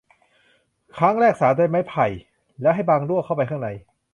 [0.97, 2.05] ครั้งแรกสานด้วยไม้ไผ่
[2.61, 3.67] แล้วให้บ่างลั่วเข้าไปข้างใน